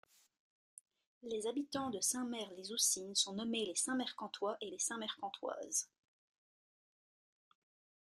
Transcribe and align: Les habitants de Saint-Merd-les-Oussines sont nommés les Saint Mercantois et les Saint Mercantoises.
Les 1.21 1.45
habitants 1.45 1.91
de 1.91 2.01
Saint-Merd-les-Oussines 2.01 3.13
sont 3.13 3.33
nommés 3.33 3.67
les 3.67 3.75
Saint 3.75 3.93
Mercantois 3.93 4.57
et 4.59 4.71
les 4.71 4.79
Saint 4.79 4.97
Mercantoises. 4.97 5.91